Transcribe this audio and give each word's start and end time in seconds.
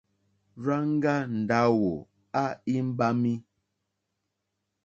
Rzanga 0.63 1.15
Ndawo 1.39 1.93
a 2.43 2.45
imbami. 2.77 3.33